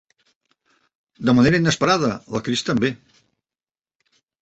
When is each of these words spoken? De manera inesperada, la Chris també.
De 1.29 1.35
manera 1.41 1.61
inesperada, 1.65 2.11
la 2.37 2.43
Chris 2.49 2.67
també. 2.73 2.95